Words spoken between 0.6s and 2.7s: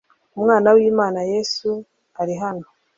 w imana yesu arihano